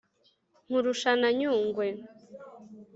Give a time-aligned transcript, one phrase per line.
[0.67, 1.87] Nkurusha na Nyungwe